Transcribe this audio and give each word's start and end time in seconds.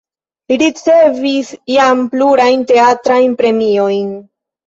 Li 0.51 0.55
ricevis 0.61 1.51
jam 1.73 2.01
plurajn 2.15 2.65
teatrajn 2.73 3.37
premiojn. 3.43 4.09